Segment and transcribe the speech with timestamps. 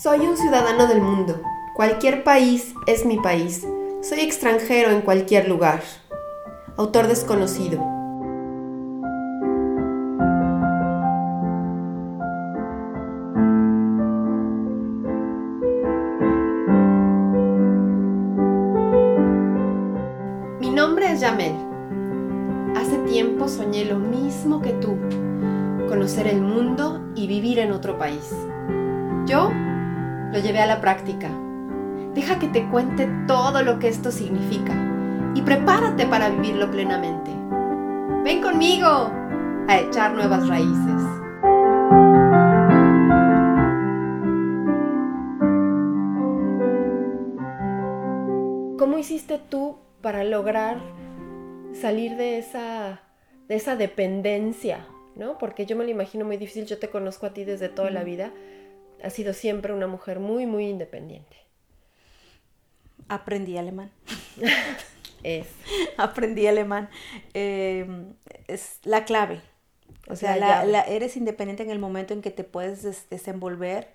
[0.00, 1.42] Soy un ciudadano del mundo.
[1.74, 3.66] Cualquier país es mi país.
[4.00, 5.82] Soy extranjero en cualquier lugar.
[6.76, 7.97] Autor desconocido.
[30.58, 31.30] Llevé a la práctica.
[32.14, 34.74] Deja que te cuente todo lo que esto significa
[35.34, 37.30] y prepárate para vivirlo plenamente.
[38.24, 39.12] Ven conmigo
[39.68, 41.02] a echar nuevas raíces.
[48.78, 50.80] ¿Cómo hiciste tú para lograr
[51.72, 53.02] salir de esa,
[53.46, 54.86] de esa dependencia?
[55.14, 55.36] ¿no?
[55.36, 58.04] Porque yo me lo imagino muy difícil, yo te conozco a ti desde toda la
[58.04, 58.32] vida,
[59.02, 61.36] has sido siempre una mujer muy, muy independiente.
[63.08, 63.90] Aprendí alemán.
[65.22, 65.46] es.
[65.96, 66.88] Aprendí alemán.
[67.34, 68.14] Em,
[68.46, 69.42] es la clave.
[70.08, 73.94] O sea, la, eres independiente en el momento en que te puedes desenvolver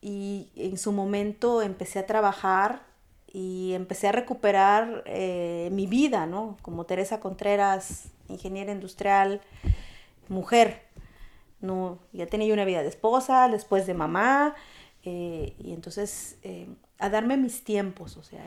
[0.00, 2.82] y en su momento empecé a trabajar
[3.26, 6.58] y empecé a recuperar eh, mi vida, ¿no?
[6.62, 9.40] Como Teresa Contreras, ingeniera industrial,
[10.28, 10.82] mujer.
[11.62, 14.54] No, ya tenía una vida de esposa, después de mamá,
[15.04, 18.44] eh, y entonces eh, a darme mis tiempos, o sea,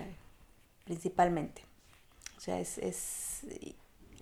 [0.84, 1.64] principalmente.
[2.38, 3.42] O sea, es, es,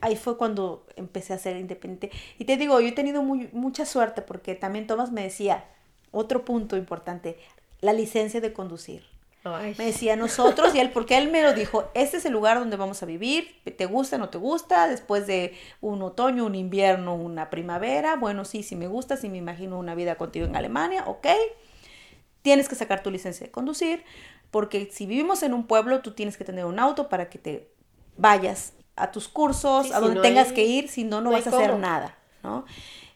[0.02, 2.12] ahí fue cuando empecé a ser independiente.
[2.38, 5.66] Y te digo, yo he tenido muy, mucha suerte porque también Tomás me decía,
[6.12, 7.38] otro punto importante,
[7.82, 9.13] la licencia de conducir.
[9.44, 12.78] Me decía nosotros y él, porque él me lo dijo, este es el lugar donde
[12.78, 17.50] vamos a vivir, te gusta, no te gusta, después de un otoño, un invierno, una
[17.50, 21.28] primavera, bueno, sí, sí me gusta, sí me imagino una vida contigo en Alemania, ok,
[22.42, 24.06] tienes que sacar tu licencia de conducir,
[24.50, 27.70] porque si vivimos en un pueblo, tú tienes que tener un auto para que te
[28.16, 31.78] vayas a tus cursos, a donde tengas que ir, si no, no, vas a hacer
[31.78, 32.64] nada, ¿no?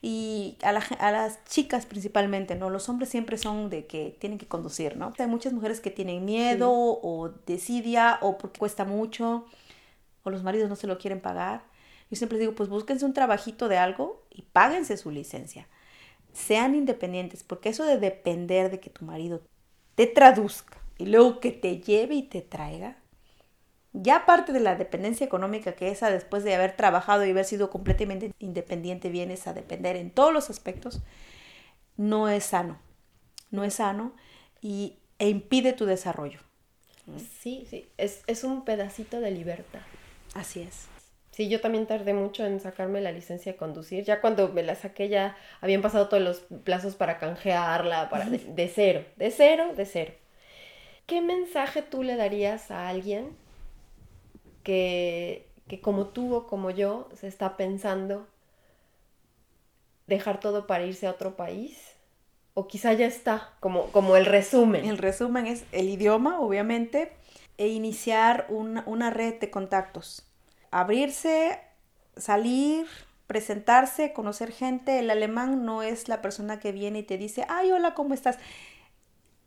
[0.02, 2.70] Y a, las chicas principalmente, ¿no?
[2.70, 5.14] Los hombres siempre son de que tienen que conducir, ¿no?
[5.18, 9.46] Hay muchas mujeres que tienen miedo o desidia o porque cuesta mucho
[10.24, 11.64] o los maridos no se lo quieren pagar.
[12.10, 15.68] Yo siempre digo, pues búsquense un trabajito de algo y páguense su licencia.
[16.34, 19.42] Sean independientes, porque eso de depender de que tu marido
[19.96, 22.98] te traduzca y luego que te lleve y te traiga,
[24.02, 27.70] ya parte de la dependencia económica que esa después de haber trabajado y haber sido
[27.70, 31.02] completamente independiente vienes a depender en todos los aspectos,
[31.96, 32.80] no es sano.
[33.50, 34.14] No es sano
[34.62, 36.40] y, e impide tu desarrollo.
[37.42, 39.80] Sí, sí, es, es un pedacito de libertad.
[40.34, 40.88] Así es.
[41.32, 44.04] Sí, yo también tardé mucho en sacarme la licencia de conducir.
[44.04, 48.40] Ya cuando me la saqué ya habían pasado todos los plazos para canjearla, para de,
[48.40, 50.14] de cero, de cero, de cero.
[51.06, 53.38] ¿Qué mensaje tú le darías a alguien
[54.68, 58.28] que, como tú o como yo se está pensando
[60.08, 61.80] dejar todo para irse a otro país?
[62.54, 64.84] O quizá ya está, como, como el resumen.
[64.84, 67.14] El resumen es el idioma, obviamente,
[67.58, 70.28] e iniciar una, red de contactos.
[70.70, 71.62] Abrirse,
[72.18, 72.88] salir,
[73.28, 75.00] presentarse, conocer gente.
[75.00, 78.38] El alemán no es la persona que viene y te dice, ay, hola, ¿cómo estás?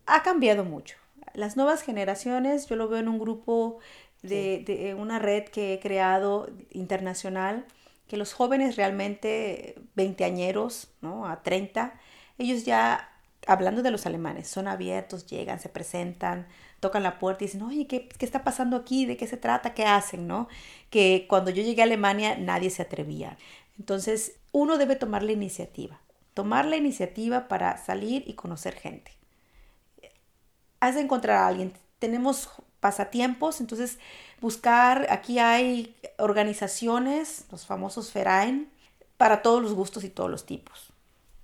[0.07, 0.97] Ha cambiado mucho.
[1.35, 3.81] Las nuevas generaciones, yo lo veo en un grupo
[4.23, 7.67] de, de, una red que he creado internacional,
[8.09, 11.27] que los jóvenes realmente, veinteañeros, ¿no?
[11.27, 11.95] A 30,
[12.39, 13.09] ellos ya,
[13.47, 16.47] hablando de los alemanes, son abiertos, llegan, se presentan,
[16.81, 19.07] tocan la puerta y dicen, oye, ¿qué, ¿qué, está pasando aquí?
[19.07, 19.75] ¿De qué se trata?
[19.75, 20.27] ¿Qué hacen?
[20.27, 20.49] ¿no?
[20.89, 23.37] Que cuando yo llegué a Alemania nadie se atrevía.
[23.79, 26.01] Entonces, uno debe tomar la iniciativa,
[26.35, 29.13] tomar la iniciativa para salir y conocer gente.
[30.81, 31.73] Has de encontrar a alguien.
[31.99, 32.49] Tenemos
[32.81, 33.61] pasatiempos.
[33.61, 33.99] Entonces,
[34.41, 38.69] buscar, aquí hay organizaciones, los famosos Verein,
[39.17, 40.93] para todos los gustos y todos los tipos.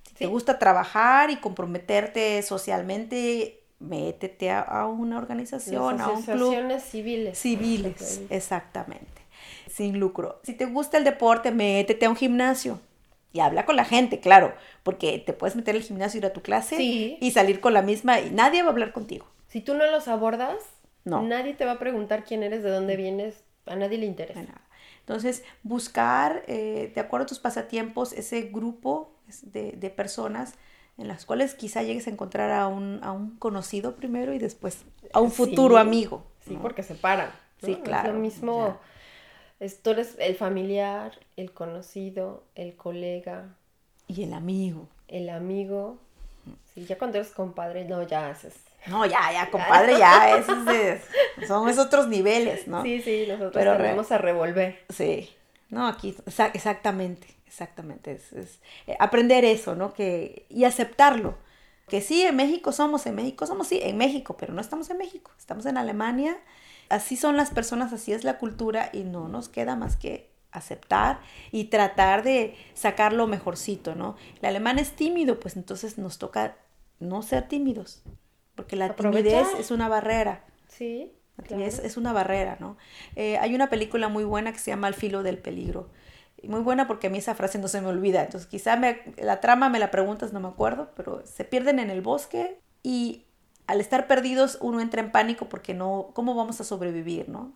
[0.08, 6.80] Si te gusta trabajar y comprometerte socialmente, métete a, una organización, a un club.
[6.80, 7.38] civiles.
[7.38, 9.22] Civiles, exactamente.
[9.70, 10.40] Sin lucro.
[10.42, 12.80] Si te gusta el deporte, métete a un gimnasio.
[13.32, 16.40] Y habla con la gente, claro, porque te puedes meter al gimnasio, ir a tu
[16.40, 19.26] clase y salir con la misma y nadie va a hablar contigo.
[19.48, 20.56] Si tú no los abordas,
[21.06, 24.44] Nadie te va a preguntar quién eres, de dónde vienes, a nadie le interesa.
[25.00, 29.12] Entonces, buscar, eh, de acuerdo a tus pasatiempos, ese grupo
[29.42, 30.54] de, personas
[30.98, 34.84] en las cuales quizá llegues a encontrar a un, a un conocido primero y después
[35.12, 36.24] a un futuro amigo.
[36.46, 37.30] Sí, porque se paran.
[37.62, 38.08] Sí, claro.
[38.08, 38.78] Es lo mismo,
[39.82, 43.54] tú eres el familiar, el conocido, el colega.
[44.08, 44.88] Y el amigo.
[45.08, 45.98] El amigo.
[46.74, 48.54] Sí, ya cuando eres compadre, no, ya haces.
[48.88, 50.46] No, ya, ya, compadre, ya, es
[51.46, 52.82] son esos otros niveles, ¿no?
[52.82, 54.84] Sí, sí, nosotros Pero tenemos a revolver.
[54.88, 55.30] Sí,
[55.70, 59.92] no, aquí, exactamente, exactamente, es, eh, aprender eso, ¿no?
[59.92, 61.36] Que, y aceptarlo,
[61.88, 64.98] que sí, en México somos, en México somos, sí, en México, pero no estamos en
[64.98, 66.36] México, estamos en Alemania,
[66.88, 71.20] así son las personas, así es la cultura y no nos queda más que aceptar
[71.52, 74.16] y tratar de sacar lo mejorcito, ¿no?
[74.40, 76.56] El alemán es tímido, pues entonces nos toca
[76.98, 78.02] no ser tímidos,
[78.56, 80.44] porque la timidez es una barrera.
[80.68, 81.12] Sí.
[81.36, 82.76] La timidez es una barrera, ¿no?
[83.14, 85.90] Eh, hay una película muy buena que se llama Al filo del peligro.
[86.42, 88.22] Muy buena porque a mí esa frase no se me olvida.
[88.22, 88.80] Entonces quizá
[89.18, 93.24] la trama me la preguntas, no me acuerdo, pero se pierden en el bosque y
[93.66, 97.52] al estar perdidos uno entra en pánico porque no, ¿cómo vamos a sobrevivir, no?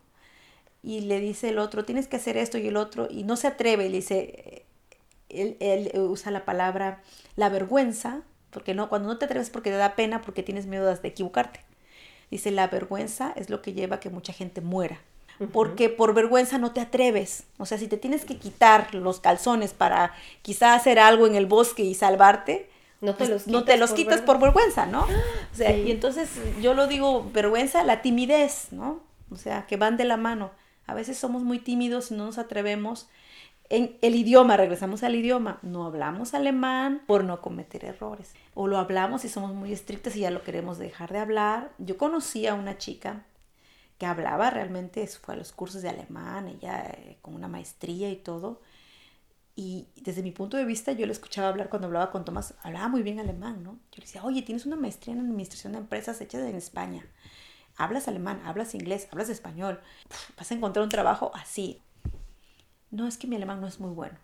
[0.82, 3.48] Y le dice el otro, tienes que hacer esto y el otro, y no se
[3.48, 4.64] atreve, y le dice,
[5.28, 7.02] él, él usa la palabra
[7.36, 10.92] la vergüenza, porque no, cuando no te atreves porque te da pena, porque tienes miedo
[10.94, 11.60] de equivocarte.
[12.30, 15.00] Dice, la vergüenza es lo que lleva a que mucha gente muera.
[15.52, 17.44] Porque por vergüenza no te atreves.
[17.56, 20.12] O sea, si te tienes que quitar los calzones para
[20.42, 22.68] quizá hacer algo en el bosque y salvarte,
[23.00, 24.26] no te los quitas, no te los por, quitas vergüenza.
[24.26, 25.04] por vergüenza, ¿no?
[25.52, 26.28] O sea, y entonces
[26.60, 29.00] yo lo digo, vergüenza, la timidez, ¿no?
[29.30, 30.50] O sea, que van de la mano.
[30.86, 33.08] A veces somos muy tímidos y no nos atrevemos
[33.70, 38.34] en el idioma, regresamos al idioma, no hablamos alemán por no cometer errores.
[38.54, 41.70] O lo hablamos y somos muy estrictas y ya lo queremos dejar de hablar.
[41.78, 43.24] Yo conocí a una chica
[43.96, 48.16] que hablaba realmente, fue a los cursos de alemán, ella eh, con una maestría y
[48.16, 48.60] todo.
[49.54, 52.88] Y desde mi punto de vista, yo le escuchaba hablar cuando hablaba con Tomás, hablaba
[52.88, 53.78] muy bien alemán, ¿no?
[53.92, 57.06] Yo le decía, oye, tienes una maestría en administración de empresas hechas en España.
[57.76, 59.80] Hablas alemán, hablas inglés, hablas español.
[60.36, 61.80] vas a encontrar un trabajo así
[62.90, 64.16] no es que mi alemán no es muy bueno.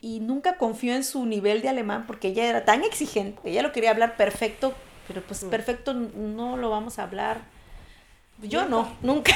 [0.00, 3.72] Y nunca confió en su nivel de alemán porque ella era tan exigente, ella lo
[3.72, 4.74] quería hablar perfecto,
[5.08, 5.50] pero pues mm.
[5.50, 7.42] perfecto no lo vamos a hablar.
[8.42, 9.32] Yo no, nunca.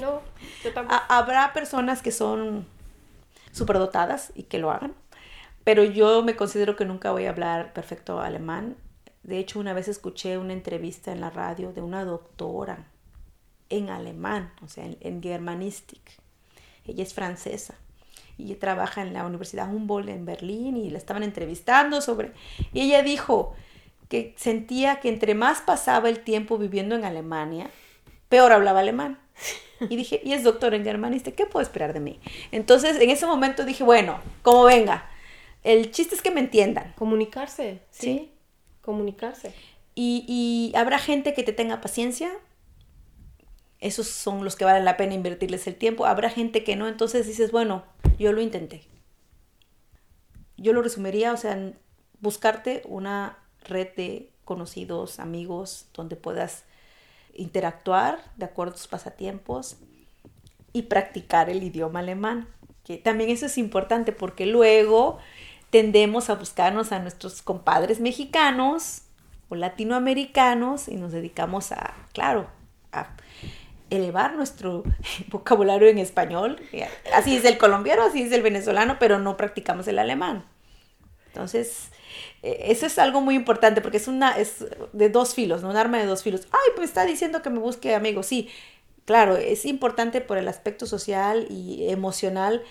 [0.00, 0.20] No,
[0.62, 1.02] yo tampoco.
[1.08, 2.66] Habrá personas que son
[3.52, 4.94] superdotadas y que lo hagan,
[5.64, 8.76] pero yo me considero que nunca voy a hablar perfecto alemán.
[9.22, 12.86] De hecho, una vez escuché una entrevista en la radio de una doctora
[13.68, 16.18] en alemán, o sea, en, en Germanistik.
[16.86, 17.74] Ella es francesa
[18.48, 22.32] y trabaja en la Universidad Humboldt en Berlín y la estaban entrevistando sobre...
[22.72, 23.54] Y ella dijo
[24.08, 27.70] que sentía que entre más pasaba el tiempo viviendo en Alemania,
[28.28, 29.18] peor hablaba alemán.
[29.88, 32.20] Y dije, y es doctor en germanista, ¿qué puedo esperar de mí?
[32.52, 35.08] Entonces, en ese momento dije, bueno, como venga.
[35.62, 36.92] El chiste es que me entiendan.
[36.96, 38.30] Comunicarse, ¿sí?
[38.82, 39.54] Comunicarse.
[39.94, 42.30] Y, y habrá gente que te tenga paciencia,
[43.80, 46.06] esos son los que valen la pena invertirles el tiempo.
[46.06, 47.84] Habrá gente que no, entonces dices, bueno,
[48.18, 48.82] yo lo intenté.
[50.56, 51.72] Yo lo resumiría, o sea,
[52.20, 56.64] buscarte una red de conocidos, amigos, donde puedas
[57.34, 59.76] interactuar de acuerdo a tus pasatiempos
[60.72, 62.48] y practicar el idioma alemán.
[62.84, 65.18] Que también eso es importante porque luego
[65.70, 69.02] tendemos a buscarnos a nuestros compadres mexicanos
[69.48, 72.48] o latinoamericanos y nos dedicamos a, claro,
[72.92, 73.16] a
[73.90, 74.84] elevar nuestro
[75.28, 76.60] vocabulario en español.
[77.12, 80.44] Así es el colombiano, así es el venezolano, pero no practicamos el alemán.
[81.26, 81.90] Entonces,
[82.42, 85.70] eh, eso es algo muy importante porque es una es de dos filos, ¿no?
[85.70, 86.48] un arma de dos filos.
[86.50, 88.26] Ay, pues está diciendo que me busque amigos.
[88.26, 88.48] Sí,
[89.04, 92.62] claro, es importante por el aspecto social y emocional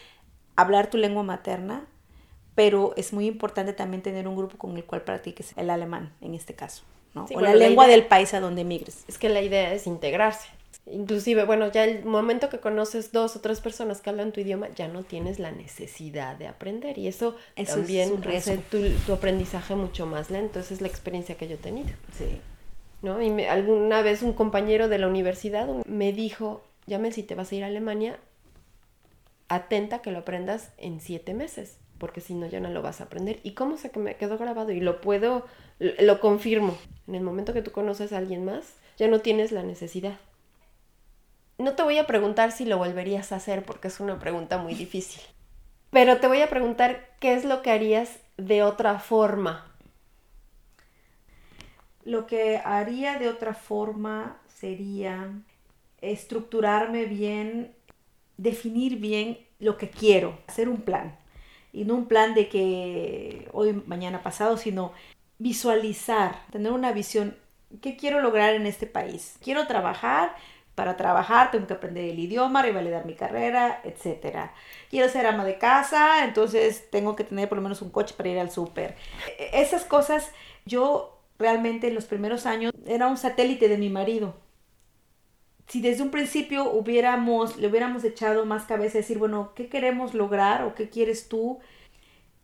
[0.55, 1.85] hablar tu lengua materna,
[2.55, 6.35] pero es muy importante también tener un grupo con el cual practiques el alemán, en
[6.35, 6.83] este caso,
[7.13, 7.25] ¿no?
[7.33, 9.05] o la lengua del país a donde emigres.
[9.07, 10.49] Es que la idea es integrarse.
[10.91, 14.69] Inclusive, bueno, ya el momento que conoces dos o tres personas que hablan tu idioma,
[14.69, 16.97] ya no tienes la necesidad de aprender.
[16.97, 20.59] Y eso, también hace tu, aprendizaje mucho más lento.
[20.59, 21.89] Esa es la experiencia que yo he tenido.
[22.17, 22.41] Sí.
[23.01, 23.21] ¿No?
[23.21, 27.55] Y alguna vez un compañero de la universidad me dijo, llame si te vas a
[27.55, 28.17] ir a Alemania,
[29.47, 33.05] atenta que lo aprendas en siete meses, porque si no ya no lo vas a
[33.05, 33.39] aprender.
[33.43, 34.71] ¿Y cómo sé que me quedó grabado?
[34.71, 35.45] Y lo puedo,
[35.79, 36.77] lo confirmo.
[37.07, 40.17] En el momento que tú conoces a alguien más, ya no tienes la necesidad
[41.59, 44.73] no te voy a preguntar si lo volverías a hacer porque es una pregunta muy
[44.73, 45.21] difícil.
[45.91, 49.65] Pero te voy a preguntar qué es lo que harías de otra forma.
[52.05, 55.31] Lo que haría de otra forma sería
[55.99, 57.73] estructurarme bien,
[58.37, 61.17] definir bien lo que quiero, hacer un plan.
[61.73, 64.93] Y no un plan de que hoy, mañana, pasado, sino
[65.39, 67.35] visualizar, tener una visión.
[67.81, 69.37] ¿Qué quiero lograr en este país?
[69.43, 70.35] Quiero trabajar
[70.79, 74.49] para trabajar tengo que aprender el idioma, revalidar mi carrera, etc.
[74.89, 78.29] Quiero ser ama de casa, entonces tengo que tener por lo menos un coche para
[78.29, 78.95] ir al súper.
[79.37, 80.31] E-, esas cosas
[80.65, 84.37] yo realmente en los primeros años era un satélite de mi marido.
[85.67, 90.13] Si desde un principio hubiéramos, le hubiéramos echado más cabeza a decir, bueno, ¿qué queremos
[90.13, 91.59] lograr o qué quieres tú?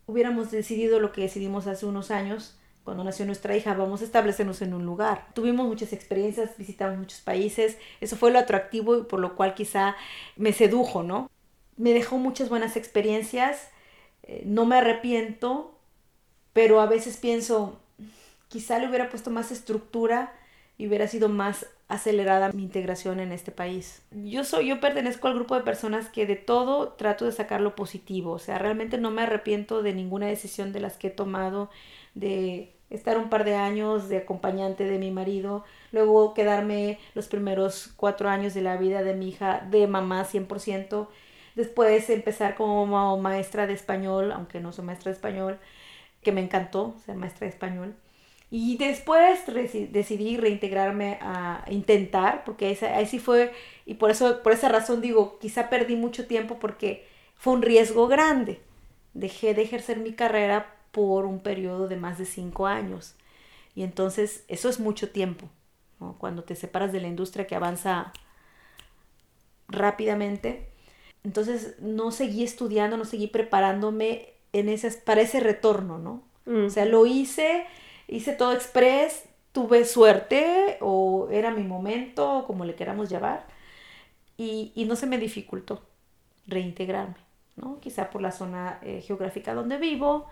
[0.04, 4.62] Hubiéramos decidido lo que decidimos hace unos años, cuando nació nuestra hija, vamos a establecernos
[4.62, 5.26] en un lugar.
[5.34, 9.96] Tuvimos muchas experiencias, visitamos muchos países, eso fue lo atractivo y por lo cual quizá
[10.36, 11.28] me sedujo, ¿no?
[11.76, 13.70] Me dejó muchas buenas experiencias,
[14.22, 15.76] eh, no me arrepiento,
[16.52, 17.80] pero a veces pienso,
[18.46, 20.32] quizá le hubiera puesto más estructura
[20.78, 24.00] y hubiera sido más acelerada mi integración en este país.
[24.12, 27.74] Yo soy, yo pertenezco al grupo de personas que de todo trato de sacar lo
[27.74, 31.68] positivo, o sea, realmente no me arrepiento de ninguna decisión de las que he tomado,
[32.14, 37.92] de estar un par de años de acompañante de mi marido, luego quedarme los primeros
[37.96, 41.08] cuatro años de la vida de mi hija de mamá 100%,
[41.56, 45.58] después empezar como maestra de español, aunque no soy maestra de español,
[46.22, 47.96] que me encantó ser maestra de español.
[48.48, 49.40] Y después
[49.90, 53.52] decidí reintegrarme a intentar, porque ahí, sí fue,
[53.86, 58.06] y por eso, por esa razón digo, quizá perdí mucho tiempo porque fue un riesgo
[58.06, 58.60] grande.
[59.14, 63.14] Dejé de ejercer mi carrera por un periodo de más de cinco años.
[63.74, 65.50] Y entonces eso es mucho tiempo,
[66.16, 68.14] cuando te separas de la industria que avanza
[69.68, 70.70] rápidamente.
[71.22, 76.22] Entonces no seguí estudiando, no seguí preparándome en esas, para ese retorno, ¿no?
[76.46, 77.66] O sea, lo hice
[78.08, 83.46] hice todo express, tuve suerte o era mi momento, como le queramos llamar,
[84.38, 85.82] y, no se me dificultó
[86.46, 87.16] reintegrarme,
[87.56, 87.80] ¿no?
[87.80, 90.26] Quizá por la zona eh, geográfica donde vivo.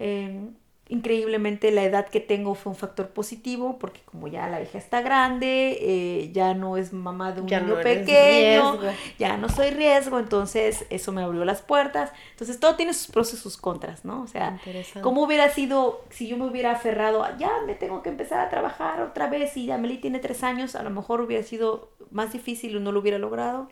[0.00, 0.54] Em,
[0.90, 5.02] Increíblemente la edad que tengo fue un factor positivo porque como ya la hija está
[5.02, 8.76] grande, eh, ya no es mamá de un niño pequeño,
[9.16, 12.10] ya no soy riesgo, entonces eso me abrió las puertas.
[12.32, 14.20] Entonces todo tiene sus pros y sus contras, ¿no?
[14.22, 14.58] O sea,
[15.00, 18.48] ¿cómo hubiera sido si yo me hubiera aferrado a ya me tengo que empezar a
[18.48, 22.76] trabajar otra vez y Amelie tiene tres años, a lo mejor hubiera sido más difícil
[22.76, 23.68] o no lo hubiera logrado.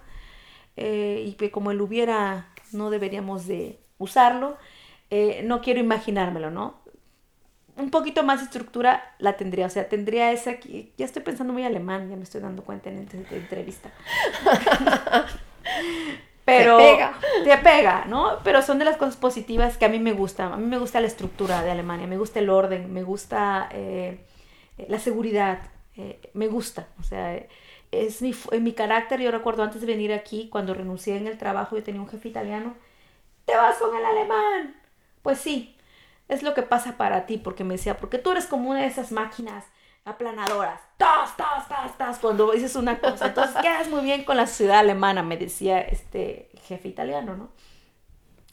[0.76, 4.56] Eh, y que como él hubiera, no deberíamos de usarlo.
[5.10, 6.78] Eh, no quiero imaginármelo, ¿no?
[7.78, 9.66] un poquito más de estructura la tendría.
[9.66, 10.92] O sea, tendría esa aquí.
[10.98, 13.90] Ya estoy pensando muy alemán, ya me estoy dando cuenta en esta entrevista.
[16.44, 17.18] Pero te pega.
[17.44, 18.38] te pega, ¿no?
[18.42, 20.52] Pero son de las cosas positivas que a mí me gustan.
[20.52, 24.24] A mí me gusta la estructura de Alemania, me gusta el orden, me gusta eh,
[24.88, 25.60] la seguridad,
[25.96, 26.88] eh, me gusta.
[26.98, 27.38] O sea,
[27.92, 29.20] es mi, en mi carácter.
[29.20, 32.28] Yo recuerdo antes de venir aquí, cuando renuncié en el trabajo, yo tenía un jefe
[32.28, 32.74] italiano.
[33.44, 34.74] ¿Te vas con el alemán?
[35.28, 35.76] Pues sí,
[36.26, 38.86] es lo que pasa para ti, porque me decía, porque tú eres como una de
[38.86, 39.62] esas máquinas
[40.06, 42.18] aplanadoras, ¡tas, tas, tas, tas!
[42.18, 46.48] Cuando dices una cosa, entonces quedas muy bien con la ciudad alemana, me decía este
[46.62, 47.50] jefe italiano, ¿no?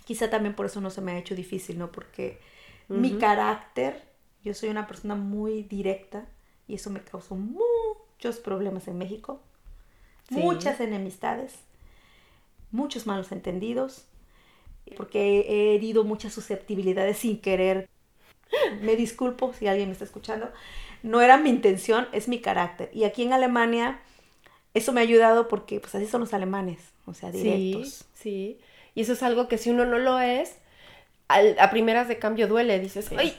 [0.04, 1.94] Quizá también por eso no se me ha hecho difícil, ¿no?
[1.94, 2.42] Porque
[2.90, 4.04] mi carácter,
[4.44, 6.26] yo soy una persona muy directa
[6.68, 9.40] y eso me causó muchos problemas en México,
[10.30, 11.56] muchas enemistades,
[12.72, 14.10] muchos malos entendidos,
[14.98, 17.90] porque he herido muchas susceptibilidades sin querer.
[18.82, 20.52] Me disculpo si alguien me está escuchando.
[21.04, 22.90] No era mi intención, es mi carácter.
[22.94, 24.00] Y aquí en Alemania
[24.74, 28.06] eso me ha ayudado porque pues así son los alemanes, o sea, directos.
[28.14, 28.60] Sí, sí.
[28.94, 30.56] Y eso es algo que si uno no lo es,
[31.28, 32.80] a primeras de cambio duele.
[32.80, 33.36] Dices, ¡ay!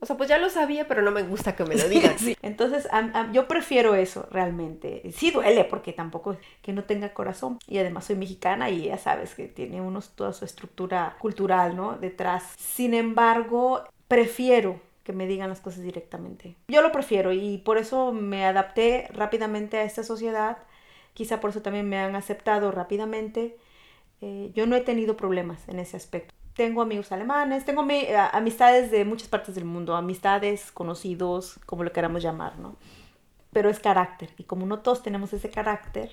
[0.00, 2.16] O sea, pues ya lo sabía, pero no me gusta que me lo digan.
[2.42, 2.88] Entonces,
[3.32, 5.02] yo prefiero eso realmente.
[5.12, 7.58] Sí duele porque tampoco que no tenga corazón.
[7.66, 11.98] Y además soy mexicana y ya sabes que tiene uno toda su estructura cultural, ¿no?
[11.98, 12.54] Detrás.
[12.56, 16.54] Sin embargo, prefiero que me digan las cosas directamente.
[16.68, 20.58] Yo lo prefiero y por eso me adapté rápidamente a esta sociedad.
[21.14, 23.56] Quizá por eso también me han aceptado rápidamente.
[24.20, 27.86] Eh, yo no he tenido problemas en ese aspecto tengo amigos alemanes, tengo
[28.32, 32.74] amistades de muchas partes del mundo, amistades, conocidos, como lo queramos llamar, ¿no?
[33.52, 34.30] Pero es carácter.
[34.38, 36.10] Y como no todos tenemos ese carácter,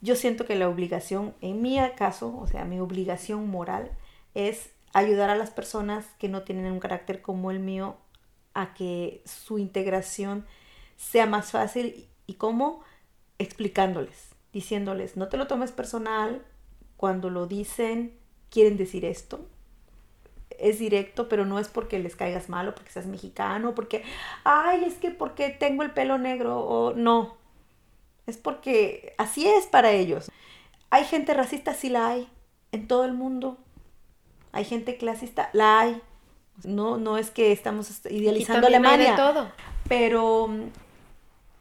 [0.00, 3.92] yo siento que la obligación, en mi caso, o sea, mi obligación moral
[4.34, 7.98] es ayudar a las personas que no tienen un carácter como el mío
[8.52, 10.44] a que su integración
[10.96, 12.80] sea más fácil y cómo
[13.38, 16.44] explicándoles, diciéndoles, no te lo tomes personal,
[16.96, 18.25] cuando lo dicen
[18.56, 19.44] quieren decir esto.
[20.48, 24.02] Es directo, pero no es porque les caigas mal o porque seas mexicano, porque,
[24.44, 27.36] ay, es que porque tengo el pelo negro o no.
[28.26, 30.30] Es porque así es para ellos.
[30.88, 32.30] Hay gente racista, sí la hay,
[32.72, 33.58] en todo el mundo.
[34.52, 36.00] Hay gente clasista, la hay.
[36.64, 39.16] No, no es que estamos idealizando Alemania.
[39.16, 39.52] todo.
[39.86, 40.48] Pero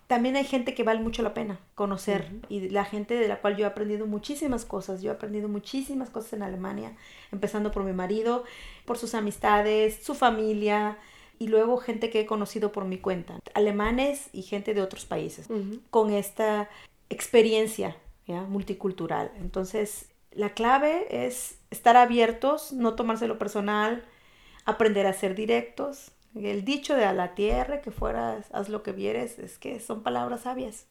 [0.08, 3.58] también hay gente que vale mucho la pena conocer y la gente de la cual
[3.58, 5.02] yo he aprendido muchísimas cosas.
[5.02, 6.96] Yo he aprendido muchísimas cosas en Alemania,
[7.32, 8.44] empezando por mi marido,
[8.86, 10.98] por sus amistades, su familia,
[11.40, 15.48] y luego gente que he conocido por mi cuenta, alemanes y gente de otros países,
[15.90, 16.70] con esta
[17.10, 17.98] experiencia
[18.28, 18.42] ¿ya?
[18.44, 19.32] multicultural.
[19.38, 24.06] Entonces, la clave es estar abiertos, no tomárselo personal,
[24.66, 26.12] aprender a ser directos.
[26.36, 30.04] El dicho de a la tierra que fueras, haz lo que vieres, es que son
[30.04, 30.86] palabras sabias.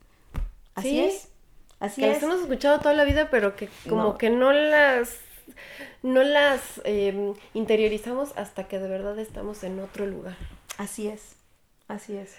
[0.75, 1.29] Así es.
[1.81, 5.19] Así que las hemos escuchado toda la vida, pero que como que no las
[6.03, 10.37] no las em, interiorizamos hasta que de verdad estamos en otro lugar.
[10.79, 11.37] Así es,
[11.89, 12.35] así es.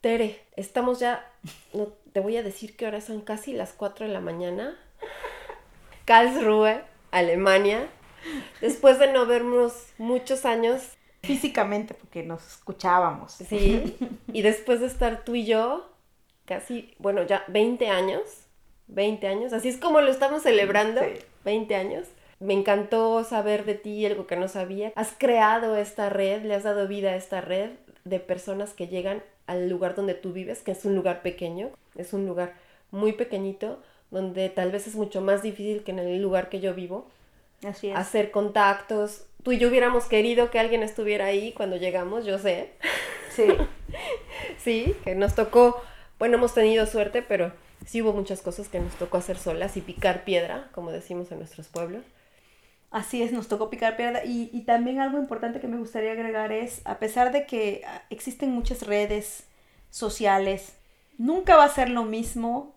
[0.00, 1.26] Tere, estamos ya,
[1.72, 4.76] no, te voy a decir que ahora son casi las 4 de la mañana.
[6.04, 7.88] Karlsruhe, Alemania.
[8.60, 10.82] Después de no vernos muchos años.
[11.26, 13.32] Físicamente, porque nos escuchábamos.
[13.32, 13.96] Sí.
[14.32, 15.88] Y después de estar tú y yo,
[16.44, 18.22] casi, bueno, ya 20 años.
[18.88, 19.52] 20 años.
[19.52, 21.00] Así es como lo estamos celebrando.
[21.44, 22.06] 20 años.
[22.40, 24.92] Me encantó saber de ti algo que no sabía.
[24.96, 27.70] Has creado esta red, le has dado vida a esta red
[28.04, 32.12] de personas que llegan al lugar donde tú vives, que es un lugar pequeño, es
[32.12, 32.54] un lugar
[32.90, 36.74] muy pequeñito, donde tal vez es mucho más difícil que en el lugar que yo
[36.74, 37.06] vivo.
[37.66, 37.96] Así es.
[37.96, 39.26] Hacer contactos.
[39.44, 42.72] Tú y yo hubiéramos querido que alguien estuviera ahí cuando llegamos, yo sé.
[43.30, 43.44] Sí.
[44.58, 45.82] sí, que nos tocó,
[46.18, 47.52] bueno, hemos tenido suerte, pero
[47.86, 51.38] sí hubo muchas cosas que nos tocó hacer solas y picar piedra, como decimos en
[51.38, 52.02] nuestros pueblos.
[52.90, 54.24] Así es, nos tocó picar piedra.
[54.24, 58.50] Y, también algo importante que me gustaría agregar es, a pesar de que ah, existen
[58.50, 59.44] muchas redes
[59.90, 60.76] sociales,
[61.18, 62.74] nunca va a ser lo mismo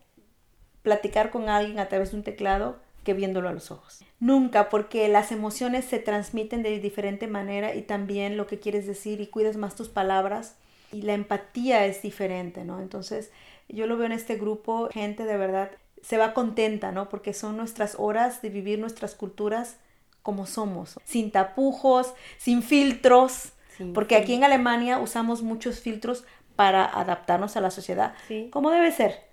[0.82, 4.04] platicar con alguien a través de un teclado que viéndolo a los ojos.
[4.20, 9.22] Nunca, porque las emociones se transmiten de diferente manera y también lo que quieres decir
[9.22, 10.58] y cuidas más tus palabras
[10.92, 12.82] y la empatía es diferente, ¿no?
[12.82, 13.32] Entonces,
[13.70, 15.72] yo lo veo en este grupo, gente de verdad
[16.02, 17.08] se va contenta, ¿no?
[17.08, 19.78] Porque son nuestras horas de vivir nuestras culturas
[20.22, 23.54] como somos, sin tapujos, sin filtros,
[23.94, 26.26] porque aquí en Alemania usamos muchos filtros
[26.58, 28.16] para adaptarnos a la sociedad,
[28.52, 29.28] como debe ser.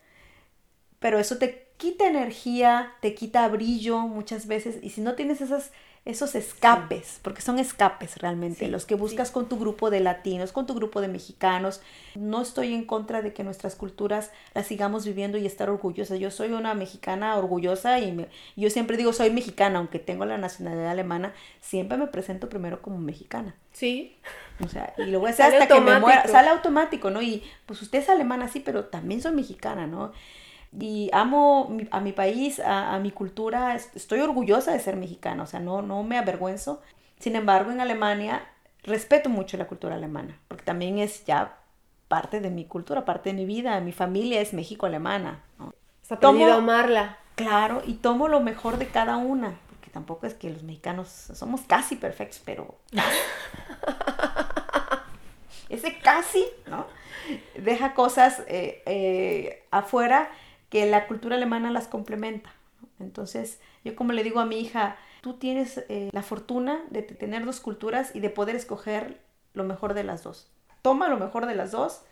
[1.01, 5.71] Pero eso te quita energía, te quita brillo muchas veces, y si no tienes esas
[6.05, 10.67] esos escapes, porque son escapes realmente, los que buscas con tu grupo de latinos, con
[10.67, 11.81] tu grupo de mexicanos.
[12.15, 16.19] No estoy en contra de que nuestras culturas las sigamos viviendo y estar orgullosas.
[16.19, 20.91] Yo soy una mexicana orgullosa y yo siempre digo soy mexicana, aunque tengo la nacionalidad
[20.91, 21.33] alemana,
[21.63, 23.55] siempre me presento primero como mexicana.
[23.73, 24.15] Sí.
[24.63, 26.29] O sea, y lo voy a hacer hasta que me muera.
[26.29, 27.23] Sale automático, ¿no?
[27.23, 30.13] Y pues usted es alemana, sí, pero también soy mexicana, ¿no?
[30.79, 35.61] Y amo a mi país, a, mi cultura, estoy orgullosa de ser mexicana, o sea,
[35.61, 36.83] no, no me avergüenzo.
[37.19, 38.47] Sin embargo, en Alemania
[38.83, 41.59] respeto mucho la cultura alemana, porque también es ya
[42.09, 45.43] parte de mi cultura, parte de mi vida, mi familia es México-alemana.
[45.59, 45.73] ¿no?
[46.03, 47.19] Has aprendido a amarla.
[47.35, 51.63] Claro, y tomo lo mejor de cada una, porque tampoco es que los mexicanos somos
[51.63, 52.77] casi perfectos, pero...
[55.69, 56.87] Ese casi, ¿no?
[57.59, 60.31] Deja cosas eh, eh, afuera
[60.75, 62.53] que la cultura alemana las complementa.
[62.99, 67.45] Entonces, yo como le digo a mi hija, tú tienes eh, la fortuna de tener
[67.45, 69.21] dos culturas y de poder escoger
[69.53, 70.51] lo mejor de las dos.
[70.83, 72.03] Toma lo mejor de las dos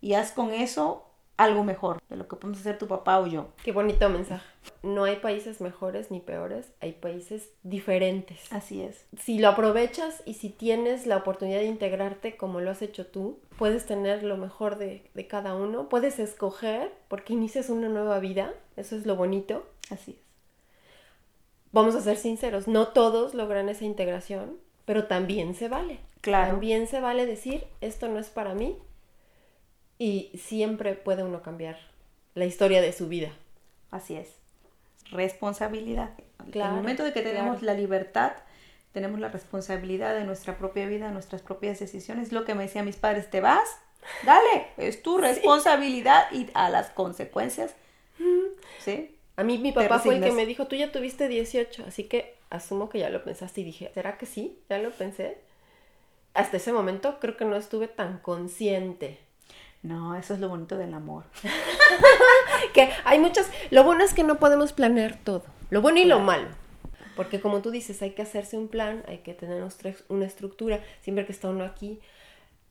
[0.00, 1.07] y haz con eso
[1.38, 3.48] algo mejor de lo que podemos hacer tu papá o yo.
[3.64, 4.44] Qué bonito mensaje.
[4.82, 8.52] No hay países mejores ni peores, hay países diferentes.
[8.52, 9.06] Así es.
[9.16, 13.38] Si lo aprovechas y si tienes la oportunidad de integrarte como lo has hecho tú,
[13.56, 18.96] puedes tener lo mejor de, cada uno, puedes escoger porque inicias una nueva vida, eso
[18.96, 19.64] es lo bonito.
[19.90, 20.28] Así es.
[21.70, 26.00] Vamos a ser sinceros, no todos logran esa integración, pero también se vale.
[26.20, 26.52] Claro.
[26.52, 28.76] También se vale decir, esto no es para mí,
[29.98, 31.76] y siempre puede uno cambiar
[32.34, 33.32] la historia de su vida.
[33.90, 34.28] Así es.
[35.10, 36.10] Responsabilidad.
[36.52, 38.32] en el momento de que tenemos la libertad,
[38.92, 42.32] tenemos la responsabilidad de nuestra propia vida, nuestras propias decisiones.
[42.32, 43.68] Lo que me decían mis padres, te vas,
[44.24, 47.74] dale, es tu responsabilidad y a las consecuencias.
[48.80, 49.14] ¿Sí?
[49.36, 52.34] A mí mi papá fue el que me dijo, tú ya tuviste 18, así que
[52.50, 54.58] asumo que ya lo pensaste y dije, ¿será que sí?
[54.68, 55.38] Ya lo pensé.
[56.34, 59.18] Hasta ese momento creo que no estuve tan consciente
[59.82, 61.24] no, eso es lo bonito del amor.
[62.74, 66.20] que hay muchas, lo bueno es que no podemos planear todo, lo bueno y lo
[66.20, 66.48] malo.
[67.16, 69.66] Porque como tú dices, hay que hacerse un plan, hay que tener
[70.08, 71.98] una estructura, siempre que está uno aquí.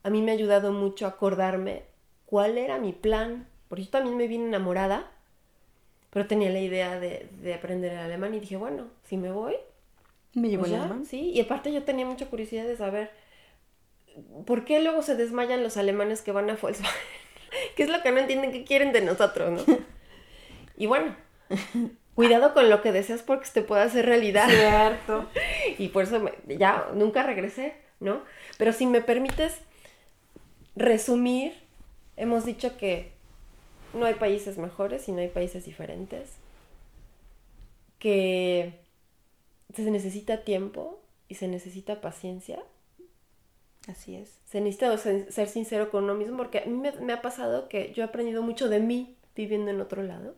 [0.02, 1.82] A mí me ha ayudado mucho acordarme
[2.24, 5.10] cuál era mi plan, porque yo también me vine enamorada,
[6.10, 9.54] pero tenía la idea de, aprender el alemán y dije, bueno, si me voy,
[10.32, 11.04] me llevo pues el alemán.
[11.04, 13.10] Sí, y aparte yo tenía mucha curiosidad de saber
[14.46, 17.00] ¿por qué luego se desmayan los alemanes que van a Volkswagen?
[17.76, 19.78] ¿Qué es lo que no entienden que quieren de nosotros, no?
[20.76, 21.14] Y bueno,
[22.14, 24.48] cuidado con lo que deseas porque se te puede hacer realidad.
[24.48, 25.28] Cierto.
[25.78, 28.22] Y por eso ya nunca regresé, ¿no?
[28.56, 29.58] Pero si me permites,
[30.76, 31.52] resumir,
[32.16, 33.12] hemos dicho que
[33.92, 36.36] no hay países mejores y no hay países diferentes,
[37.98, 38.80] que
[39.74, 42.60] se necesita tiempo y se necesita paciencia.
[43.88, 44.38] Así es.
[44.44, 48.02] Se necesita ser sincero con uno mismo porque a mí me, ha pasado que yo
[48.02, 50.34] he aprendido mucho de mí viviendo en otro lado.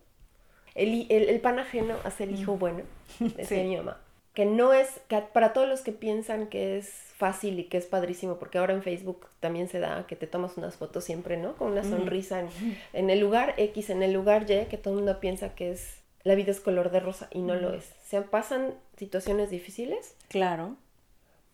[0.75, 2.59] El, el, pan ajeno hace el hijo mm.
[2.59, 2.83] bueno,
[3.37, 4.01] decía mi mamá.
[4.35, 7.87] Que no es, que para todos los que piensan que es fácil y que es
[7.87, 11.57] padrísimo, porque ahora en Facebook también se da que te tomas unas fotos siempre, ¿no?
[11.57, 12.49] Con una sonrisa en,
[12.93, 16.01] en el lugar X, en el lugar Y, que todo el mundo piensa que es
[16.23, 17.91] la vida es color de rosa y no lo es.
[18.07, 20.15] Se pasan situaciones difíciles.
[20.29, 20.77] Claro.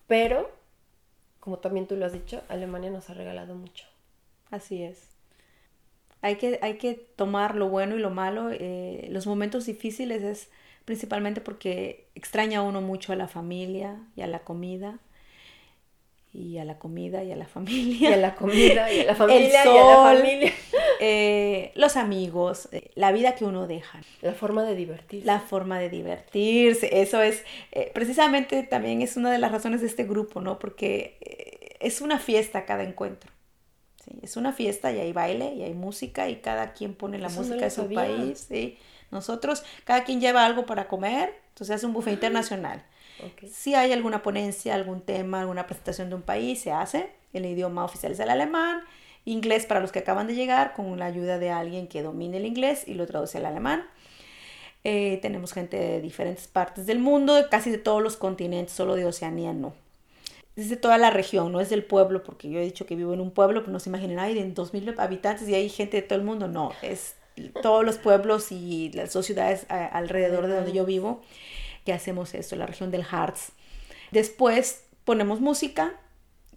[0.06, 0.50] Pero,
[1.46, 3.86] como también tú lo has dicho, Alemania nos ha regalado mucho.
[4.50, 5.10] Así es.
[6.20, 8.50] Hay que, hay que tomar lo bueno y lo malo.
[8.50, 10.50] Eh, los momentos difíciles es
[10.84, 14.98] principalmente porque extraña uno mucho a la familia y a la comida
[16.36, 18.10] y a la comida y a la familia.
[18.10, 20.52] Y a la comida y a la familia y a la familia.
[20.98, 24.00] Eh, los amigos, eh, la vida que uno deja.
[24.22, 25.26] La forma de divertirse.
[25.26, 27.02] La forma de divertirse.
[27.02, 30.58] Eso es, eh, precisamente también es una de las razones de este grupo, ¿no?
[30.58, 33.30] Porque es una fiesta cada encuentro.
[34.02, 34.18] ¿sí?
[34.22, 37.66] Es una fiesta y hay baile y hay música y cada quien pone la música
[37.66, 38.46] de su país.
[38.48, 38.78] ¿sí?
[39.10, 42.82] Nosotros, cada quien lleva algo para comer, entonces hace un buffet internacional.
[43.50, 47.10] Si hay alguna ponencia, algún tema, alguna presentación de un país, se hace.
[47.32, 48.82] El idioma oficial es el alemán.
[49.24, 52.46] Inglés para los que acaban de llegar, con la ayuda de alguien que domine el
[52.46, 53.84] inglés y lo traduce al alemán.
[54.84, 59.04] Eh, tenemos gente de diferentes partes del mundo, casi de todos los continentes, solo de
[59.04, 59.74] Oceanía no.
[60.54, 63.12] Es de toda la región, no es del pueblo, porque yo he dicho que vivo
[63.12, 66.02] en un pueblo, pero no se imaginen, ay, de 2.000 habitantes y hay gente de
[66.02, 66.46] todo el mundo.
[66.46, 67.16] No, es
[67.62, 71.22] todos los pueblos y las dos ciudades alrededor de donde yo vivo
[71.86, 73.52] que hacemos esto, la región del Harz.
[74.10, 75.94] Después ponemos música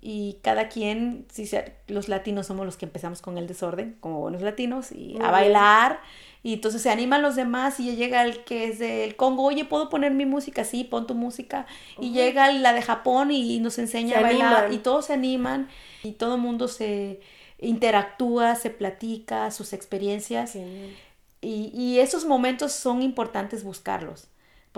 [0.01, 1.49] y cada quien, si
[1.87, 6.01] los latinos somos los que empezamos con el desorden, como buenos latinos, y a bailar.
[6.41, 9.89] Y entonces se animan los demás y llega el que es del Congo, oye, ¿puedo
[9.89, 10.63] poner mi música?
[10.63, 11.65] Sí, pon tu música.
[11.99, 15.67] Y llega la de Japón y nos enseña a bailar y todos se animan
[16.01, 17.19] y todo el mundo se
[17.59, 20.55] interactúa, se platica sus experiencias.
[20.55, 24.29] Y, y esos momentos son importantes buscarlos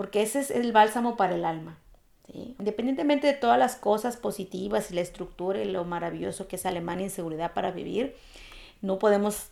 [0.02, 1.78] porque ese es el bálsamo para el alma.
[2.26, 7.04] Independientemente de todas las cosas positivas y la estructura y lo maravilloso que es Alemania
[7.04, 8.16] en seguridad para vivir,
[8.80, 9.50] no podemos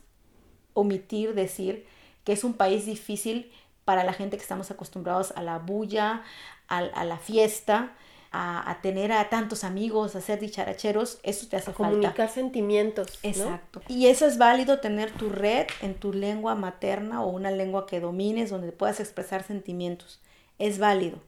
[0.73, 1.87] omitir decir
[2.25, 3.49] que es un país difícil
[3.85, 6.21] para la gente que estamos acostumbrados a la bulla,
[6.67, 7.93] a, la fiesta,
[8.33, 13.19] a, tener a tantos amigos, a ser dicharacheros, eso te hace a comunicar sentimientos.
[13.23, 13.81] Exacto.
[13.87, 18.01] Y eso es válido tener tu red en tu lengua materna o una lengua que
[18.01, 20.19] domines donde puedas expresar sentimientos
[20.61, 21.19] es válido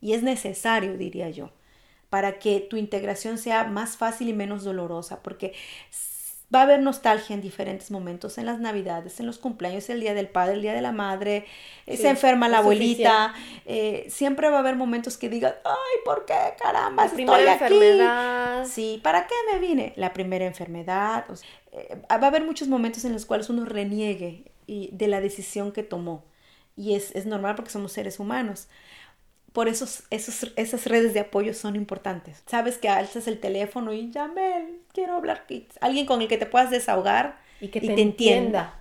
[0.00, 1.50] y es necesario, diría yo,
[2.10, 5.54] para que tu integración sea más fácil y menos dolorosa, porque
[6.54, 10.12] va a haber nostalgia en diferentes momentos, en las navidades, en los cumpleaños, el día
[10.12, 11.46] del padre, el día de la madre,
[11.86, 13.32] eh, se enferma la abuelita,
[13.64, 17.06] eh, siempre va a haber momentos que digas, ay, ¿por qué caramba?
[17.06, 18.66] La primera enfermedad.
[18.66, 19.94] Sí, ¿para qué me vine?
[19.96, 21.24] La primera enfermedad.
[21.72, 25.82] Eh, va a haber muchos momentos en los cuales uno reniegue de la decisión que
[25.82, 26.24] tomó
[26.76, 28.68] y es, es normal porque somos seres humanos.
[29.52, 32.42] Por eso esos, esas redes de apoyo son importantes.
[32.46, 35.44] Sabes que alzas el teléfono y llame, quiero hablar.
[35.80, 38.80] Alguien con el que te puedas desahogar y que te, entienda.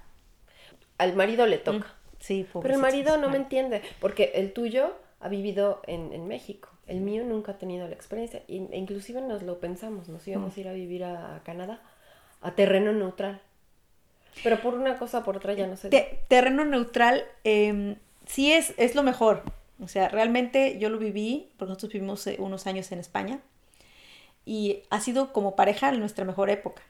[0.98, 1.88] Al marido le toca.
[1.88, 6.28] Mm, sí, Pero el marido no me entiende, porque el tuyo ha vivido en, en,
[6.28, 6.70] México.
[6.88, 8.42] El mío nunca ha tenido la experiencia.
[8.48, 10.58] E inclusive nos lo pensamos, nos íbamos mm.
[10.58, 11.82] a ir a vivir a Canadá,
[12.40, 13.42] a terreno neutral.
[14.44, 15.90] Pero por una cosa por otra ya no sé.
[16.28, 19.44] terreno neutral eh, sí es, es lo mejor.
[19.82, 23.40] O sea, realmente yo lo viví, porque nosotros vivimos eh, unos años en España,
[24.46, 26.82] y ha sido como pareja nuestra mejor época,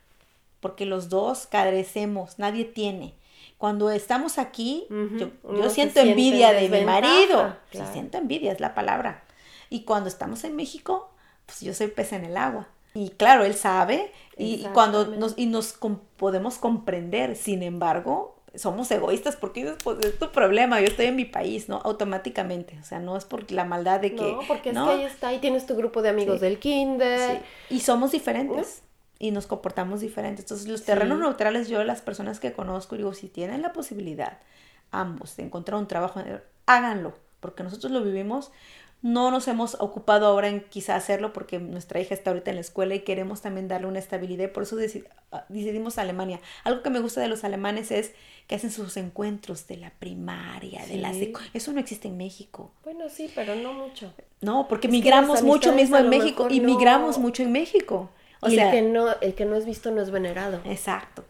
[0.59, 3.13] porque los dos carecemos, nadie tiene.
[3.57, 7.55] Cuando estamos aquí, yo, siento envidia de mi marido,
[7.91, 9.23] siento envidia, es la palabra.
[9.69, 11.11] Y cuando estamos en México,
[11.45, 12.67] pues yo soy pez en el agua.
[12.93, 15.77] Y claro, él sabe y cuando nos, y nos
[16.17, 21.25] podemos comprender, sin embargo, somos egoístas porque pues, es tu problema, yo estoy en mi
[21.25, 21.81] país, ¿no?
[21.83, 24.33] Automáticamente, o sea, no es por la maldad de que...
[24.33, 27.41] No, porque es que ahí está, ahí tienes tu grupo de amigos del kinder.
[27.69, 28.83] Y somos diferentes.
[29.19, 30.45] Y nos comportamos diferentes.
[30.45, 34.39] Entonces, los terrenos neutrales, yo, las personas que conozco, digo, si tienen la posibilidad,
[34.89, 36.21] ambos, de encontrar un trabajo,
[36.65, 38.51] háganlo, porque nosotros lo vivimos
[39.01, 42.61] no nos hemos ocupado ahora en quizá hacerlo porque nuestra hija está ahorita en la
[42.61, 44.51] escuela y queremos también darle una estabilidad.
[44.51, 44.77] Por eso
[45.31, 46.39] ah, decidimos Alemania.
[46.63, 48.13] Algo que me gusta de los alemanes es
[48.47, 51.13] que hacen sus encuentros de la primaria, de la
[51.53, 52.71] Eso no existe en México.
[52.83, 54.13] Bueno, sí, pero no mucho.
[54.39, 58.11] No, porque migramos mucho mismo en México y migramos mucho en México.
[58.41, 60.61] O y sea, el que, no, el que no es visto no es venerado.
[60.65, 61.23] Exacto.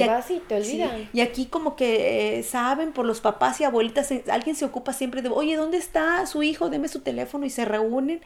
[0.00, 1.08] Te vas y te olvidan.
[1.12, 4.92] Y aquí como que eh, saben por los papás y abuelitas, eh, alguien se ocupa
[4.92, 6.68] siempre de, oye, ¿dónde está su hijo?
[6.68, 8.20] Deme su teléfono y se reúnen.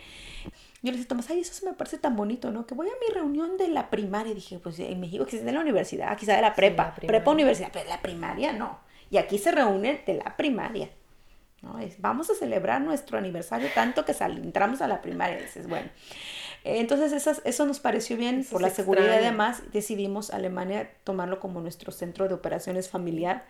[0.81, 2.66] Yo les dije, Tomás, ay, eso me parece tan bonito, ¿no?
[2.66, 4.33] Que voy a mi reunión de la primaria.
[4.33, 7.70] Y dije, pues en México existe de la universidad, quizá de la prepa, prepa universidad,
[7.72, 8.78] pero la primaria no.
[9.11, 10.88] Y aquí se reúnen de la primaria.
[11.62, 11.78] ¿no?
[11.78, 15.38] Es, vamos a celebrar nuestro aniversario tanto que entramos a la primaria.
[15.38, 15.88] dices, bueno.
[16.64, 21.92] Entonces eso, eso nos pareció bien por la seguridad además decidimos Alemania tomarlo como nuestro
[21.92, 23.46] centro de operaciones familiar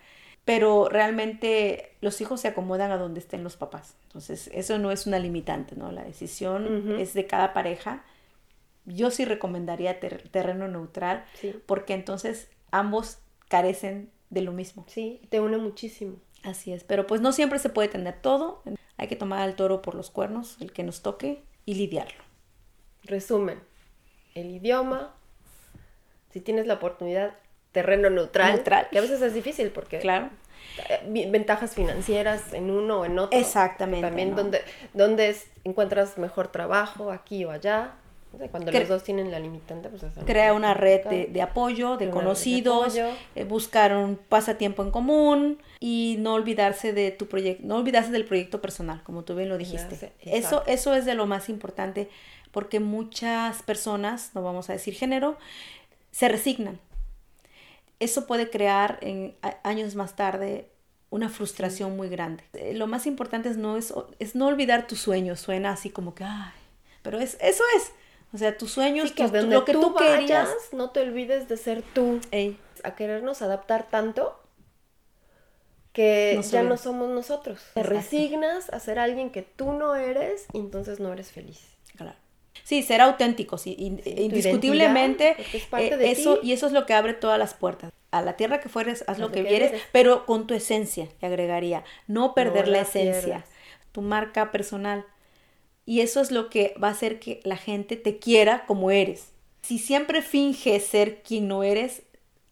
[0.49, 3.97] pero realmente los hijos se acomodan a donde estén los papás.
[4.05, 5.93] Entonces, eso no es una limitante, ¿no?
[5.93, 8.03] La decisión es de cada pareja.
[8.87, 11.27] Yo sí recomendaría terreno neutral,
[11.67, 13.19] porque entonces ambos
[13.49, 14.87] carecen de lo mismo.
[14.89, 16.17] Sí, te une muchísimo.
[16.43, 18.63] Así es, pero pues no siempre se puede tener todo.
[18.97, 22.25] Hay que tomar al toro por los cuernos, el que nos toque, y lidiarlo.
[23.09, 23.61] Resumen,
[24.35, 25.15] el idioma,
[26.31, 27.35] si tienes la oportunidad,
[27.73, 30.31] terreno neutral, neutral, que a veces es difícil porque claro.
[30.89, 33.39] Eh, ventajas financieras en uno o en otro.
[33.39, 34.07] Exactamente.
[34.07, 34.63] También donde,
[34.95, 37.93] donde encuentras mejor trabajo, aquí o allá.
[38.51, 42.95] Cuando los dos tienen la limitante, pues Crea una red de, apoyo, de conocidos,
[43.35, 48.27] eh, buscar un pasatiempo en común y no olvidarse de tu proyecto, no olvidarse del
[48.27, 50.13] proyecto personal, como tú bien lo dijiste.
[50.21, 52.11] eso, eso es de lo más importante
[52.51, 55.39] porque muchas personas, no vamos a decir género,
[56.11, 56.81] se resignan
[58.01, 60.71] eso puede crear en, años más tarde
[61.11, 62.45] una frustración muy grande.
[62.53, 66.15] Eh, lo más importante es no, es, es no olvidar tu sueño, suena así como
[66.15, 66.53] que, ay,
[67.03, 67.93] pero es, eso es.
[68.33, 70.51] O sea, tus sueños, que lo que tú, querías.
[70.73, 72.21] No te olvides de ser tú.
[72.85, 74.39] A querernos adaptar tanto
[75.95, 77.65] que ya no somos nosotros.
[77.73, 81.78] Te resignas a ser alguien que tú no eres y entonces no eres feliz.
[82.69, 85.37] Sí, ser auténticos, indiscutiblemente.
[85.79, 87.91] Eh, eso, y eso es lo que abre todas las puertas.
[88.11, 91.83] A la tierra que fueres, haz lo, que, quieres, pero con tu esencia, le agregaría.
[92.09, 93.47] No perder la, esencia,
[93.91, 95.07] tu marca personal.
[95.87, 99.31] Y eso es lo que va a hacer que la gente te quiera como eres.
[99.63, 102.03] Si siempre finges ser quien no eres,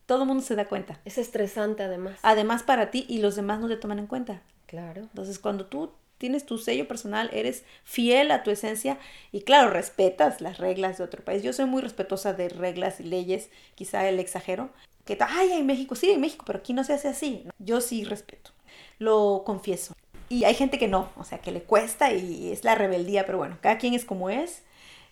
[0.07, 0.99] todo el mundo se da cuenta.
[1.05, 2.19] Es estresante además.
[2.23, 4.41] Además para ti y los demás no te toman en cuenta.
[4.65, 5.03] Claro.
[5.03, 8.99] Entonces cuando tú tienes tu sello personal, eres fiel a tu esencia
[9.33, 11.43] y claro, respetas las reglas de otro país.
[11.43, 14.71] Yo soy muy respetuosa de reglas y leyes, quizá el exagero,
[15.05, 17.45] que, ay, en México, sí, en México, pero aquí no se hace así.
[17.59, 18.51] Yo sí respeto,
[18.99, 19.95] lo confieso.
[20.29, 23.39] Y hay gente que no, o sea, que le cuesta y es la rebeldía, pero
[23.39, 24.63] bueno, cada quien es como es.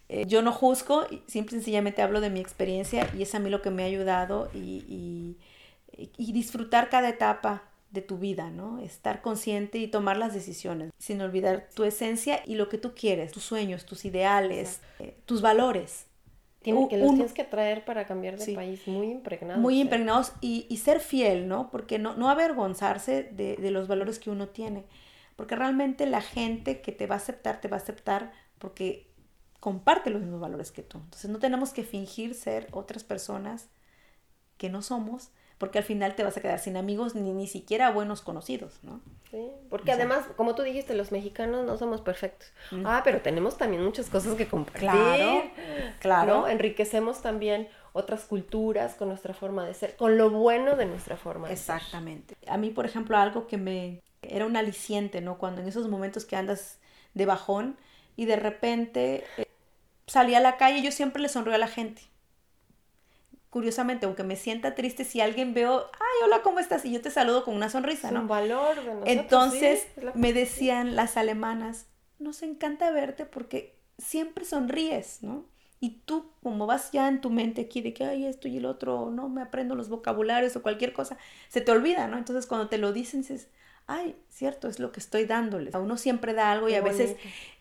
[0.08, 3.48] Eh, yo no juzgo, simple y sencillamente hablo de mi experiencia y es a mí
[3.48, 5.36] lo que me ha ayudado y,
[5.96, 7.62] y disfrutar cada etapa
[7.94, 8.80] de tu vida, ¿no?
[8.80, 13.32] Estar consciente y tomar las decisiones, sin olvidar tu esencia y lo que tú quieres,
[13.32, 16.06] tus sueños, tus ideales, eh, tus valores.
[16.60, 19.60] Tienen, que los tienes que traer para cambiar de país, muy impregnados.
[19.60, 19.82] Muy ¿eh?
[19.82, 21.70] impregnados y, y, ser fiel, ¿no?
[21.70, 24.84] Porque no, no avergonzarse de, de los valores que uno tiene.
[25.36, 29.10] Porque realmente la gente que te va a aceptar, te va a aceptar porque
[29.60, 30.98] comparte los mismos valores que tú.
[30.98, 33.68] Entonces no tenemos que fingir ser otras personas
[34.56, 37.90] que no somos, porque al final te vas a quedar sin amigos ni ni siquiera
[37.90, 39.00] buenos conocidos, ¿no?
[39.30, 42.52] Sí, porque además, como tú dijiste, los mexicanos no somos perfectos.
[42.84, 44.88] Ah, pero tenemos también muchas cosas que compartir.
[44.88, 45.42] Claro,
[46.00, 46.48] claro.
[46.48, 51.48] Enriquecemos también otras culturas con nuestra forma de ser, con lo bueno de nuestra forma
[51.48, 51.76] de ser.
[51.76, 52.36] Exactamente.
[52.46, 55.38] A mí, por ejemplo, algo que me era un aliciente, ¿no?
[55.38, 56.78] Cuando en esos momentos que andas
[57.14, 57.76] de bajón
[58.16, 59.46] y de repente eh,
[60.06, 62.02] salí a la calle, yo siempre le sonrío a la gente
[63.54, 66.84] curiosamente, aunque me sienta triste, si alguien veo, ay, hola, ¿cómo estás?
[66.84, 68.22] Y yo te saludo con una sonrisa, ¿no?
[68.22, 71.86] Un valor de nosotros, Entonces me decían las alemanas,
[72.18, 75.44] nos encanta verte porque siempre sonríes, ¿no?
[75.78, 78.66] Y tú, como vas ya en tu mente aquí de que, ay, esto y el
[78.66, 81.16] otro, no me aprendo los vocabularios o cualquier cosa,
[81.48, 82.18] se te olvida, ¿no?
[82.18, 83.46] Entonces cuando te lo dicen, dices,
[83.86, 85.76] ay, cierto, es lo que estoy dándoles.
[85.76, 87.16] A uno siempre da algo y a veces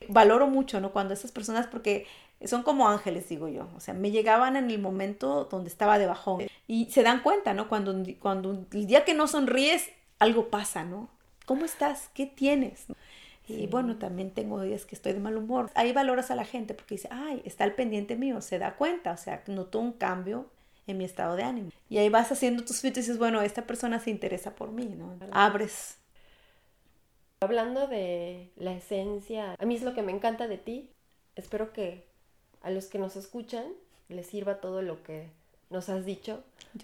[0.08, 0.92] valoro mucho, ¿no?
[0.92, 2.08] Cuando esas personas, porque
[2.46, 3.70] son como ángeles, digo yo.
[3.76, 6.48] O sea, me llegaban en el momento donde estaba de bajón.
[6.68, 7.70] Y se dan cuenta, ¿no?
[7.70, 11.10] Cuando, cuando el día que no sonríes, algo pasa, ¿no?
[11.46, 12.10] ¿Cómo estás?
[12.14, 12.86] ¿Qué tienes?
[13.48, 15.70] Y bueno, también tengo días que estoy de mal humor.
[15.76, 19.12] Ahí valoras a la gente porque dice, ay, está al pendiente mío, se da cuenta,
[19.12, 20.50] o sea, notó un cambio
[20.88, 21.70] en mi estado de ánimo.
[21.90, 24.86] Y ahí vas haciendo tus filtros y dices, bueno, esta persona se interesa por mí,
[24.86, 25.18] ¿no?
[25.32, 25.98] Abres.
[27.42, 30.90] Hablando de la esencia, a mí es lo que me encanta de ti.
[31.36, 32.08] Espero que
[32.64, 33.66] a los que nos escuchan
[34.10, 35.30] les sirva todo lo que
[35.70, 36.44] nos has dicho,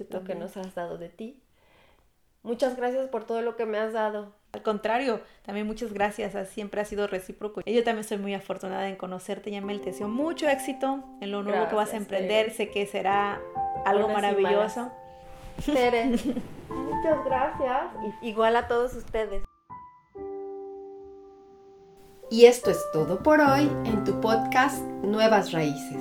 [0.10, 1.40] lo que nos has dado de ti.
[2.44, 4.34] Muchas gracias por todo lo que me has dado.
[4.52, 7.62] Al contrario, también muchas gracias, siempre ha sido recíproco.
[7.62, 9.82] Yo también soy muy afortunada en conocerte, Yamel.
[9.82, 12.52] Te deseo mucho éxito en lo nuevo que vas a emprender.
[12.52, 13.42] Sé que será
[13.86, 14.92] algo maravilloso.
[15.66, 16.06] Tere,
[16.70, 17.92] muchas gracias.
[18.22, 19.49] Igual a todos ustedes.
[22.32, 25.98] Y esto es todo por hoy en tu podcast Nuevas Raíces.